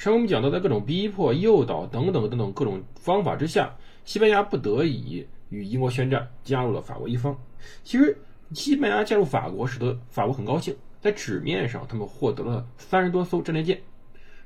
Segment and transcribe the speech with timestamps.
[0.00, 7.38] 上回我们讲到，在各种逼迫、诱导等等等等各种方法之下，西班牙不得已与英国宣战，加入了法国一方。
[7.84, 8.18] 其实，
[8.54, 10.74] 西班牙加入法国，使得法国很高兴。
[11.02, 13.78] 在纸面上，他们获得了三十多艘战列舰，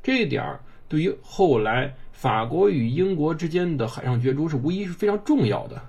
[0.02, 5.80] 这一点儿对于后来法国与英国之间的海上角逐是无疑是非常重要的。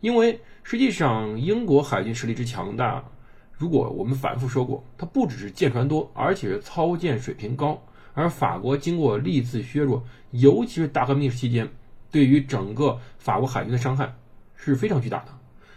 [0.00, 3.04] 因为实际上英国海军实力之强大，
[3.52, 7.80] 如果我们反复说过，它不只是舰船多，而且是操舰水平高。
[8.18, 11.68] 而法国经过历次削弱，尤其是大革命期间，
[12.10, 14.14] 对于整个法国海军的伤害
[14.56, 15.28] 是非常巨大的。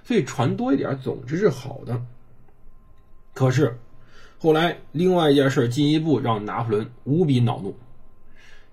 [0.04, 2.02] 所以船多一点总之是好的。
[3.34, 3.78] 可是。
[4.44, 7.78] 后来，另外一件事进一步让拿破仑无比恼怒。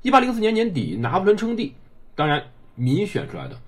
[0.00, 1.74] 一八零四年年底，拿破仑称帝，
[2.14, 2.42] 当然
[2.74, 3.60] 民选出来的。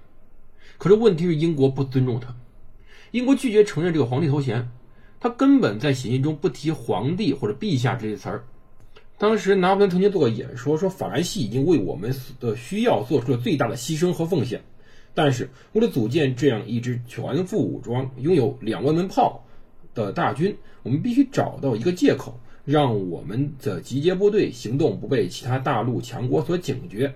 [0.79, 2.35] 可是问题是，英国不尊重他，
[3.11, 4.67] 英国拒绝承认这个皇帝头衔，
[5.21, 8.45] 他根本在写信中不提皇帝或者陛下这些词儿。
[9.21, 14.63] 当时拿破仑曾经做过演说，说法兰西已经为我们的需要做出了最大的牺牲和奉献，
[15.13, 19.45] 但是为了组建这样一支全副武装、拥有两万门炮。
[19.93, 27.13] 的大军，我们必须找到一个借口，让我们的集结部队行动不被其他大陆强国所警觉。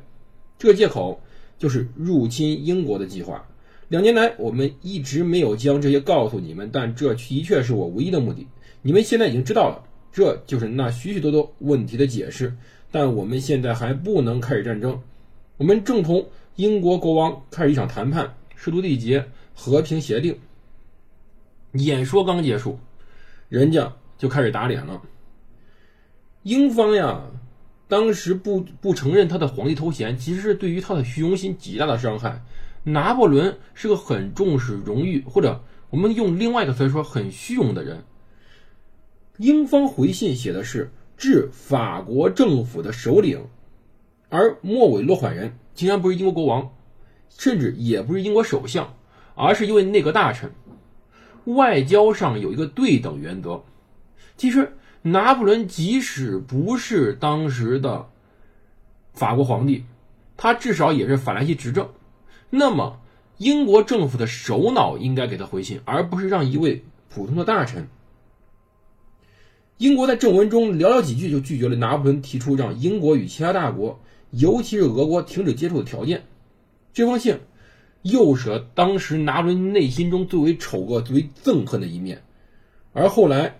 [0.58, 1.20] 这个借口
[1.56, 3.46] 就是入侵英国的计划。
[3.88, 8.48] 两年来，我们一直没有将这些告诉你们，但这的确是我唯一的目的。
[8.82, 12.54] 你们现在已经知道了，这就是那许许多多问题的解释。
[12.92, 15.02] 但我们现在还不能开始战争。
[15.56, 20.38] 我们正同英国国王开始一场谈判，试图缔结和平协定。
[21.72, 22.78] 演说刚结束，
[23.48, 25.02] 人家就开始打脸了。
[26.44, 27.22] 英方呀，
[27.88, 32.40] 当时不不承认他的皇帝头衔，其实是对于他的虚荣心极大的伤害。
[32.84, 38.04] 拿破仑是个很重视荣誉，或者我们用另外一个词说，很虚荣的人。
[39.38, 43.46] 英方回信写的是致法国政府的首领，
[44.28, 46.72] 而末尾落款人竟然不是英国国王，
[47.28, 48.94] 甚至也不是英国首相，
[49.34, 50.52] 而是一位内阁大臣。
[51.46, 53.64] 外交上有一个对等原则。
[54.36, 58.08] 其实，拿破仑即使不是当时的
[59.14, 59.84] 法国皇帝，
[60.36, 61.88] 他至少也是法兰西执政。
[62.50, 63.00] 那么，
[63.38, 67.88] 英国政府的首脑应该给他回信，而不是让一位普通的大臣。
[69.78, 76.24] 英国在正文中寥寥几句就拒绝了拿破仑提出让英国与其他大国，尤其是俄国停止接触的条件。
[76.92, 77.38] 这封信。
[78.04, 82.22] 又是当时拿破仑内心中最为丑恶、最为憎恨的一面，
[82.92, 83.58] 而后来，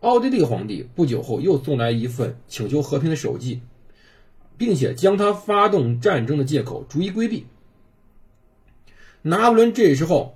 [0.00, 3.62] 奥地利皇帝不久后又送来一份请求和平的手记，
[4.58, 7.46] 并且将他发动战争的借口逐一规避。
[9.22, 10.34] 拿破仑这时候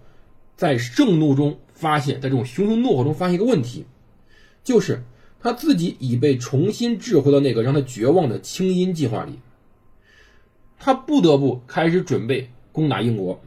[0.57, 3.85] 在盛怒中发现，在这种熊熊怒火中发现一个问题，
[4.67, 5.03] 就是
[5.41, 9.39] 他自己已被重新置回到那个让他绝望的清音计划里，
[10.79, 12.51] 他不得不开始准备。
[12.73, 13.41] 攻打英国，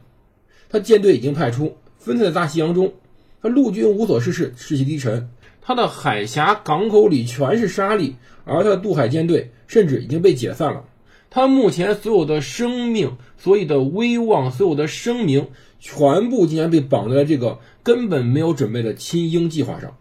[0.68, 2.94] 他舰队已经派出，分散在大西洋中。
[3.40, 5.30] 他陆军无所事事，士气低沉。
[5.60, 8.14] 他的海峡港口里全是沙砾，
[8.44, 10.84] 而他的渡海舰队甚至已经被解散了。
[11.30, 15.46] 他目前所有的生命、所有的威望、所有的声名，
[15.78, 19.96] 全部竟然被绑在了这个根本没有准备的亲英计划上，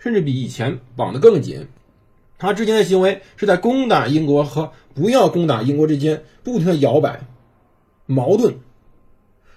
[0.00, 1.68] 甚至比以前绑得更紧。
[2.38, 7.20] 他之前的行为是在攻打英国和不要攻打英国之间不停的摇摆。
[8.06, 8.54] 矛盾，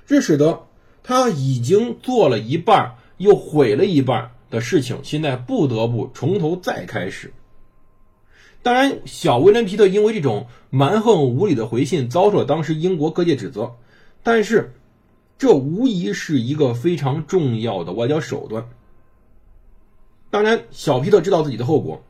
[0.06, 0.68] 这使得
[1.02, 7.34] 他已经做了一半又毁了一半的事情，现在不得不从头再开始。
[8.62, 13.76] 当然，小威廉·皮特因为这种蛮横无理的回信，遭受了当时英国各界指责。
[14.22, 14.74] 但是，
[15.38, 18.70] 这无疑是一个非常重要的外交手段。
[20.34, 22.04] 当然，小皮特知道自己的后果，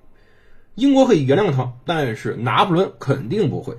[0.75, 3.75] 英国可以原谅他，但是拿破仑肯定不会。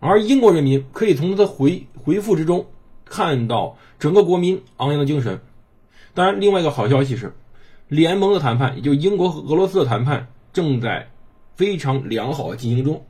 [0.00, 2.66] 而英国人民可以从他的回回复之中
[3.06, 5.40] 看到整个国民昂扬的精神。
[6.12, 7.32] 当然，另外一个好消息是，
[7.88, 11.08] 联盟的谈判，也就英国和俄罗斯的谈判正在
[11.56, 13.06] 非常良好的进行中。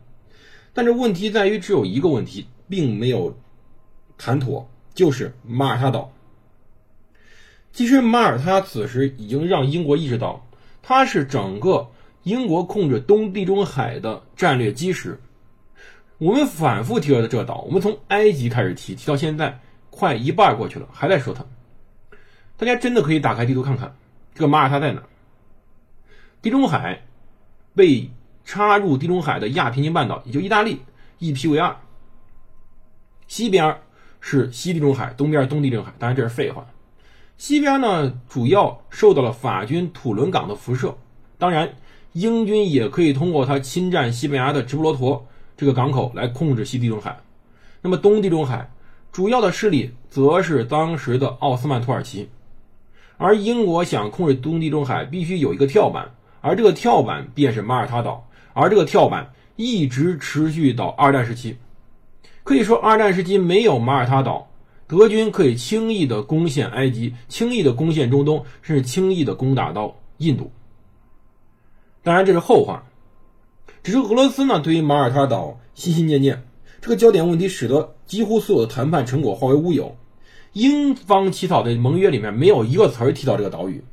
[0.73, 3.37] 但这问题在于，只有一个问题并没有
[4.17, 6.13] 谈妥，就是马耳他岛。
[7.73, 10.47] 其实，马耳他此时已经让英国意识到，
[10.83, 11.91] 它是整个
[12.23, 15.21] 英国控制东地中海的战略基石。
[16.19, 21.45] 我们反复提到的这个岛，我们从埃及开始提，提到现在快一半过去了，还在说它。
[22.57, 23.97] 大家真的可以打开地图看看，
[24.35, 25.03] 这个马耳他在哪？
[26.43, 27.03] 地中海
[27.75, 28.11] 被
[28.45, 30.81] 插入地中海的亚平宁半岛，也就意大利，
[31.19, 31.75] 一劈为二。
[33.27, 33.79] 西边
[34.21, 35.95] 是西地中海，东边东地中海。
[35.99, 36.67] 当然这是废话。
[37.41, 40.95] 西边呢，主要受到了法军土伦港的辐射。
[41.39, 41.73] 当然，
[42.13, 45.27] 英军也可以通过他侵占西班牙的直布罗陀
[45.57, 47.19] 这个港口来控制西地中海。
[47.81, 48.71] 那么东地中海
[49.11, 52.29] 主要的势力则是当时的奥斯曼土耳其。
[53.17, 56.11] 而英国想控制东地中海，必须有一个跳板。
[56.43, 61.57] 而这个跳板便是马耳他岛，而这个跳板一直持续到二战时期。
[62.45, 64.50] 可以说，二战时期没有马耳他岛，
[64.91, 70.51] 德军可以轻易的攻陷埃及，轻易的攻陷中东，甚至轻易的攻打到印度。
[72.03, 72.83] 当然，这是后话。
[73.85, 76.43] 只是俄罗斯呢，对于马耳他岛心心念念，
[76.81, 79.97] 这个焦点问题使得几乎所有的谈判成果化为乌有。
[80.55, 83.85] 英方起草的盟约里面没有一个词儿提到这个岛屿，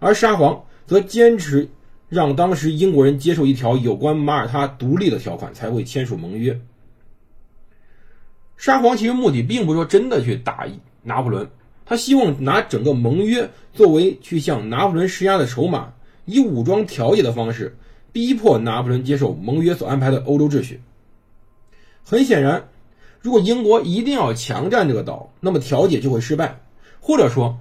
[0.00, 1.70] 而沙皇则坚持。
[2.10, 6.60] 让当时英国人接受一条有关马耳他独立的条款，才会签署盟约。
[8.62, 10.68] 沙皇其实目的并不是说真的去打
[11.02, 11.48] 拿破仑，
[11.84, 15.92] 他希望拿整个盟约作为去向拿破仑施压的筹码，
[16.26, 17.76] 以武装调解的方式
[18.12, 20.80] 逼迫拿破仑接受盟约所安排的欧洲秩序。
[22.04, 22.68] 很显然，
[23.20, 26.60] 如果英国一定要强占这个岛，那么调解就会失败，
[27.00, 27.58] 或者说，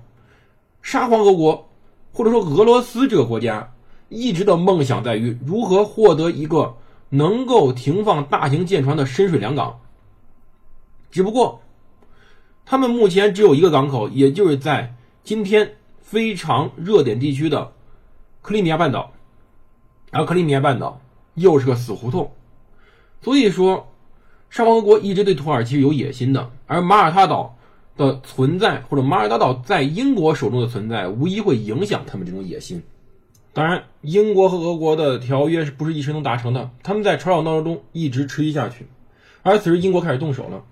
[0.83, 1.67] 沙皇俄国，
[2.13, 3.71] 或者说俄罗斯这个国家。
[4.09, 6.75] 一直的梦想在于如何获得一个
[7.09, 9.79] 能够停放大型舰船的深水良港。
[11.11, 11.61] 只不过，
[12.65, 17.73] 他们目前只有一个港口，也就是在今天非常热点地区的
[18.41, 19.11] 克里米亚半岛。
[20.09, 20.99] 而克里米亚半岛
[21.35, 22.31] 又是个死胡同，
[23.21, 23.87] 所以说，
[24.49, 26.49] 沙皇俄国一直对土耳其是有野心的。
[26.67, 27.55] 而马耳他岛
[27.95, 32.83] 的存在，或者马耳他岛在英国手中的存在，无疑会影响他们这种野心。
[33.53, 36.69] 当然，英国和俄国的条约是不是一时能达成的？
[36.83, 38.87] 他们在吵吵闹闹中一直持续下去，
[39.43, 40.63] 而此时英国开始动手了。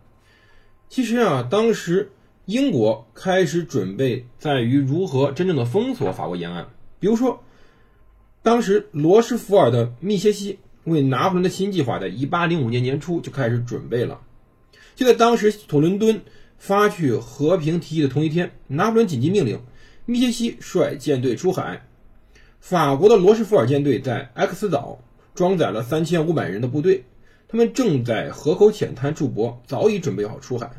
[0.90, 2.12] 其实啊，当时
[2.46, 6.68] 英国开始准备在于如何真正的封锁法国沿岸。
[7.00, 7.44] 比如说，
[8.42, 14.22] 当时罗斯福尔的密歇西为拿破仑的新计划，在1805年年初就开始准备了。
[14.96, 16.22] 就在当时土伦敦
[16.58, 19.62] 发去和平提议的同一天，拿破仑紧急命令
[20.08, 21.86] 密歇西率舰队出海。
[22.60, 25.00] 法国的罗斯福尔舰队在 X 岛
[25.36, 27.06] 装载了三千五百人的部队，
[27.50, 30.72] 他们正在河口浅滩驻泊，早已准备好出海。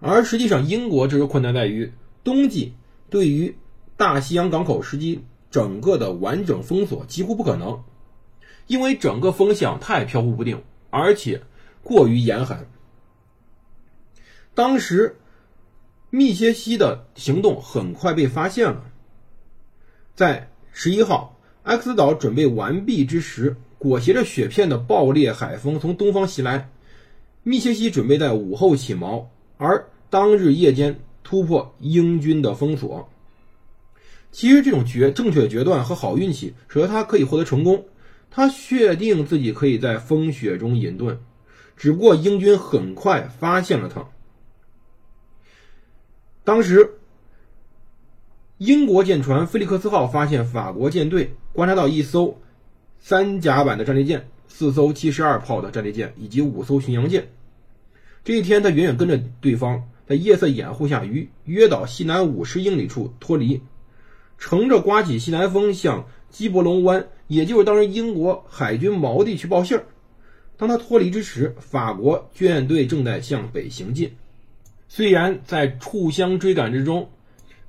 [0.00, 1.92] 而实际上，英国这个困难在于，
[2.22, 2.74] 冬季
[3.08, 3.56] 对于
[3.96, 7.82] 大西洋港口实际整个的完整封锁几乎不可能，
[8.66, 11.42] 因为整个风向太飘忽不定，而且
[11.82, 12.66] 过于严寒。
[14.54, 15.16] 当时，
[16.10, 18.84] 密歇西的行动很快被发现了，
[20.14, 20.48] 在。
[20.74, 26.70] 十一号，X 岛准备完毕之时，裹挟着雪片的暴烈海风从东方袭来。
[27.42, 29.26] 密歇西准备在午后起锚，
[29.56, 33.08] 而当日夜间突破英军的封锁。
[34.30, 37.84] 其实，这种决正确的决断和好运气，使得他可以获得成功。
[38.30, 41.16] 他确定自己可以在风雪中隐遁，
[41.76, 44.06] 只不过英军很快发现了他。
[46.44, 46.88] 当时。
[48.58, 52.40] 英国舰船“菲利克斯号”发现法国舰队，观察到一艘
[53.04, 57.26] 三甲板的战列舰、四艘七十二炮的战列舰以及五艘巡洋舰。
[58.22, 63.60] 这一天，他远远跟着对方，在夜色掩护下，于约岛西南五十英里处脱离，
[64.38, 69.84] 乘着刮起西南风向基伯龙湾，也就是当时英国海军锚地去报信儿。
[70.56, 74.12] 当他脱离之时，法国军舰队正在向北行进。
[74.86, 77.10] 虽然在互相追赶之中，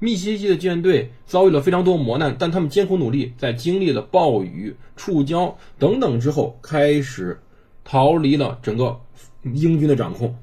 [0.04, 7.40] 密西西的舰队遭遇了非常多磨难，但他们艰苦努力，在经历了暴雨、触礁等等之后，开始
[7.86, 9.00] 逃离了整个
[9.44, 10.36] 英军的掌控。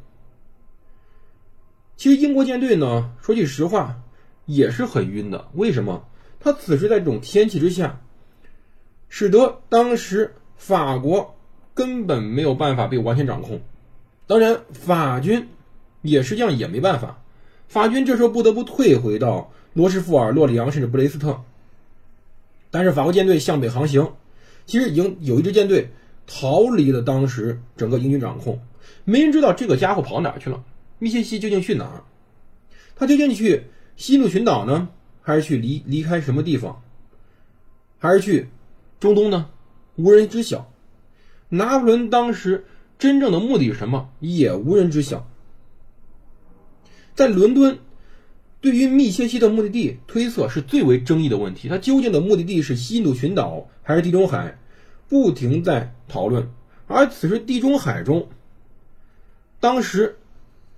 [1.99, 4.00] 其实英国舰队呢，说句实话，
[4.47, 5.49] 也是很晕的。
[5.52, 6.07] 为什么？
[6.40, 8.00] 他此时在这种天气之下，
[9.11, 11.37] 使得当时法国
[11.75, 13.61] 根本没有办法被完全掌控。
[14.26, 15.49] 当然，法军
[16.00, 17.23] 也实际上也没办法。
[17.71, 21.41] 法军这时候不得不退回到罗什福尔、洛里昂甚至布雷斯特，
[22.69, 24.12] 但是法国舰队向北航行，
[24.67, 25.89] 其实已经有一支舰队
[26.27, 28.61] 逃离了当时整个英军掌控，
[29.05, 30.65] 没人知道这个家伙跑哪去了。
[30.99, 32.03] 密歇西究竟去哪？
[32.97, 33.62] 他究竟去
[33.95, 34.89] 西路群岛呢，
[35.23, 36.83] 还是去离离开什么地方？
[38.00, 38.49] 还是去
[38.99, 39.49] 中东呢？
[39.95, 40.73] 无人知晓。
[41.50, 42.65] 拿破仑当时
[42.99, 45.31] 真正的目的是什么，也无人知晓。
[47.14, 47.79] 在伦敦，
[48.61, 51.69] 对于密歇西的目的地推测是最为争议的问题。
[51.69, 54.59] 它究竟的目的地是西印度群岛还是地中海，
[55.09, 56.50] 不停在讨论。
[56.87, 58.29] 而此时，地中海中，
[59.61, 60.19] 当时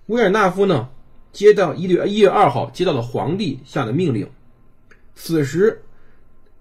[0.06, 0.90] 维尔纳夫呢，
[1.32, 4.28] 接到一月一月二号接到了皇帝下的命令。
[5.14, 5.82] 此时，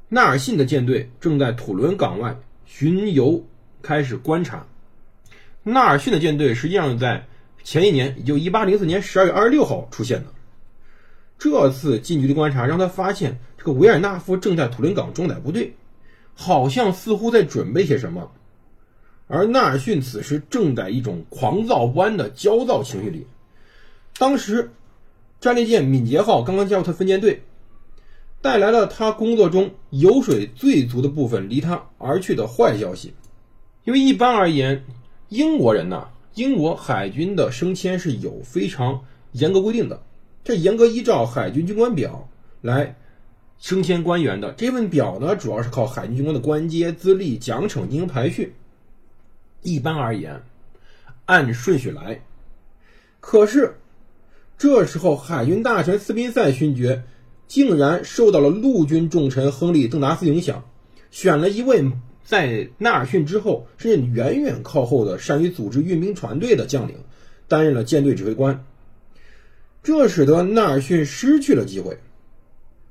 [0.07, 3.43] 纳尔逊的舰队正在土伦港外巡游，
[3.81, 4.67] 开始观察。
[5.63, 7.27] 纳尔逊的舰队实际上在
[7.63, 10.27] 前一年，也就一八零四年十二月二十六号出现的。
[11.37, 15.75] 这次近距离观察让他发现，这个维尔纳夫正在土伦港装载部队，
[16.33, 18.31] 好像似乎在准备些什么。
[19.27, 23.27] 而纳尔逊此时正在一种狂躁不安的焦躁情绪里。
[24.17, 24.71] 当时，
[25.39, 27.43] 战列舰敏捷号刚刚加入他分舰队。
[28.43, 33.13] 带来了他工作中油水最足的部分离他而去的坏消息，
[33.83, 34.83] 因为一般而言，
[35.29, 39.01] 英国人呢，英国海军的升迁是有非常
[39.33, 40.01] 严格规定的，
[40.43, 42.29] 这严格依照海军军官表
[42.61, 42.95] 来
[43.59, 44.51] 升迁官员的。
[44.53, 48.55] 这份表呢，主要是靠海军军官的官阶、资历、奖惩进行排序。
[49.61, 50.43] 一般而言，
[51.25, 52.21] 按顺序来。
[53.19, 53.77] 可是
[54.57, 57.03] 这时候，海军大臣斯宾塞勋爵。
[57.47, 60.63] 竟然受到了陆军重臣亨利·邓达斯影响，
[61.09, 61.91] 选了一位
[62.23, 66.97] 在纳尔逊之后甚至远远靠后的善于组织运兵船队的将领，
[67.47, 68.63] 担任了舰队指挥官。
[69.83, 71.97] 这使得纳尔逊失去了机会。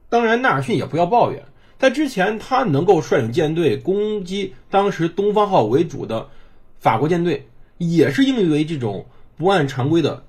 [0.08, 1.44] 当然，纳尔逊也不要抱怨，
[1.78, 6.28] 在之前他能够率领舰队攻击当时东方号为主的
[6.80, 7.46] 法国舰队，
[7.78, 9.06] 也是因为这种
[9.36, 10.24] 不按常规的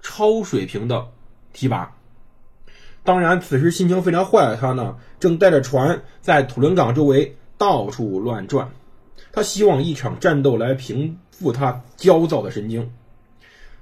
[0.00, 1.08] 超水平的
[1.52, 1.96] 提拔。
[3.02, 8.70] 当然，此时心情非常坏的他呢，正带着船在土伦港周围到处乱转。
[9.32, 12.90] 他希望一场战斗来平复他焦躁的神经。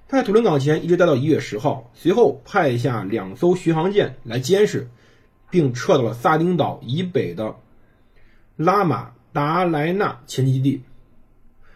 [0.08, 4.88] 他在土伦港前一直待到一月十号，随后派下两艘巡航舰来监视，
[5.50, 7.54] 并撤到了萨丁岛以北的
[8.56, 10.82] 拉马达莱纳前基地。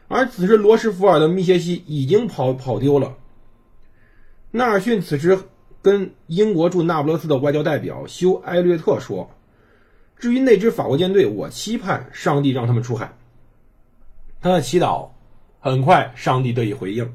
[0.08, 3.16] 而此时，罗什福尔的密歇西已经跑跑丢了。
[4.50, 5.38] 纳尔逊此时。
[5.82, 9.30] 跟英国驻那不勒斯的外交代表休埃略特说
[10.20, 13.16] ：“至于那支法国舰队，我期盼上帝让他们出海。”
[14.40, 15.08] 他的祈祷
[15.58, 17.12] 很快，上帝得以回应。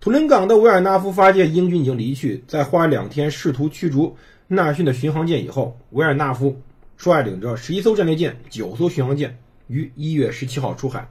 [0.00, 4.16] 图伦港的维尔纳夫发现英军已经离去，在花两天试图驱逐
[4.48, 6.60] 纳尔逊的巡航舰以后，维尔纳夫
[6.96, 11.08] 率领着十一艘战列舰、九艘巡航舰于一月十七号出海。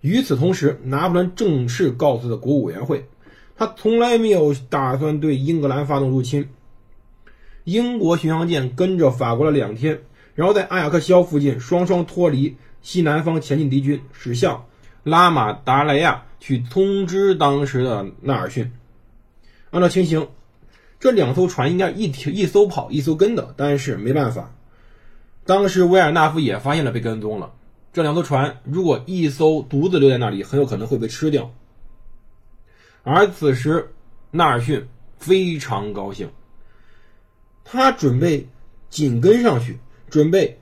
[0.00, 3.08] 与此同时，拿破仑正式告诉了国务委员会。
[3.56, 6.48] 他从来没有打算对英格兰发动入侵。
[7.64, 10.02] 英国巡洋舰跟着法国了两天，
[10.34, 14.66] 然后在阿雅克肖附近双双脱离西南方前进敌军，驶向
[15.02, 18.70] 拉马达莱亚去通知当时的纳尔逊。
[19.70, 20.28] 按照情形，
[21.00, 24.54] 这两艘船应该一停一艘跑一艘跟的，但是没办法，
[25.46, 27.54] 当时维尔纳夫也发现了被跟踪了。
[27.92, 31.52] 这两艘船如果一艘独自留在那里，很有可能会被吃掉。
[33.02, 33.92] 而此时，
[34.30, 36.30] 纳尔逊非常高兴，
[37.64, 38.46] 他准备
[38.90, 39.78] 紧跟上去，
[40.08, 40.58] 准备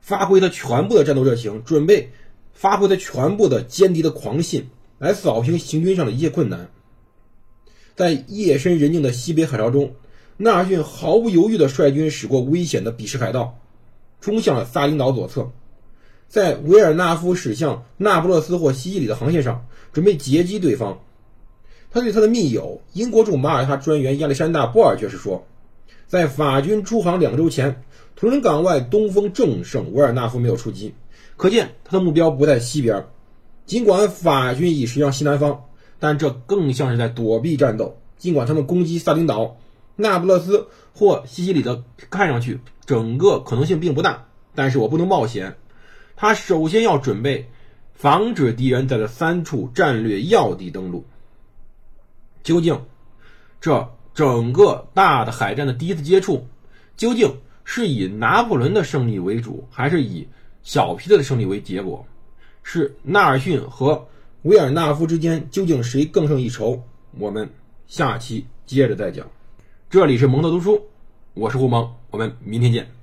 [0.00, 2.10] 发挥他全部的战斗热情，准备
[2.52, 6.68] 发挥他全部的歼敌的狂信，来扫平行军上的一切困难。
[7.94, 9.94] 在夜深人静的西北海潮中，
[10.36, 13.58] 纳尔逊毫不犹豫地率军驶过危险的比什海盗，
[14.20, 15.50] 冲向了萨丁岛左侧，
[16.28, 21.00] 在维尔纳夫驶向那不勒斯或西西里的航线上，准备截击对方。
[21.90, 25.46] 他对他的密友英国驻马耳他专员亚历山大·波尔爵士说
[26.08, 27.84] ：“在法军出航两周前，
[28.16, 30.94] 图伦港外东风正盛，维尔纳夫没有出击，
[31.36, 33.06] 可见他的目标不在西边。
[33.66, 35.66] 尽管法军已驶向西南方，
[35.98, 37.98] 但这更像是在躲避战斗。
[38.16, 39.58] 尽管他们攻击萨丁岛、
[39.94, 45.56] 那不勒斯或西西里的，看上去整个可能性并不大，但是我不能冒险。
[46.16, 47.50] 他首先要准备
[47.92, 51.04] 防止敌人在这三处战略要地登陆。”
[52.42, 52.80] 究竟，
[53.60, 56.44] 这整个大的海战的第一次接触，
[56.96, 57.32] 究竟
[57.62, 60.26] 是以拿破仑的胜利为主，还是以
[60.64, 62.04] 小皮特的胜利为结果？
[62.64, 64.08] 是纳尔逊和
[64.42, 66.82] 维尔纳夫之间究竟谁更胜一筹？
[67.16, 67.48] 我们
[67.86, 69.24] 下期接着再讲。
[69.88, 70.82] 这里是蒙特读书，
[71.34, 72.97] 我是胡蒙，我们明天见。